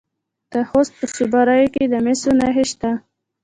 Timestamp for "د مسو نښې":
1.87-2.65